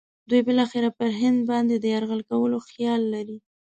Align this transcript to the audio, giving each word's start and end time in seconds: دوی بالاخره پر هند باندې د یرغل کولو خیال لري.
دوی 0.29 0.41
بالاخره 0.47 0.89
پر 0.97 1.09
هند 1.21 1.39
باندې 1.49 1.75
د 1.79 1.85
یرغل 1.95 2.21
کولو 2.29 2.57
خیال 2.69 3.01
لري. 3.13 3.37